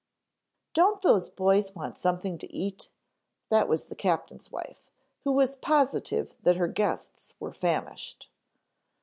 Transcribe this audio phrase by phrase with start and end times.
[0.73, 2.89] "Don't those boys want something to eat?"
[3.49, 4.89] That was the Captain's wife,
[5.25, 8.31] who was positive that her guests were famished.